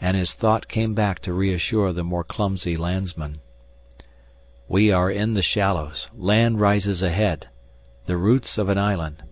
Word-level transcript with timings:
And 0.00 0.16
his 0.16 0.32
thought 0.32 0.68
came 0.68 0.94
back 0.94 1.18
to 1.22 1.32
reassure 1.32 1.92
the 1.92 2.04
more 2.04 2.22
clumsy 2.22 2.76
landsman. 2.76 3.40
"We 4.68 4.92
are 4.92 5.10
in 5.10 5.34
the 5.34 5.42
shallows 5.42 6.08
land 6.16 6.60
rises 6.60 7.02
ahead. 7.02 7.48
The 8.04 8.16
roots 8.16 8.58
of 8.58 8.68
an 8.68 8.78
island. 8.78 9.24